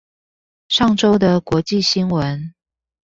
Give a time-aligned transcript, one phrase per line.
[0.67, 2.53] 上週的國際新聞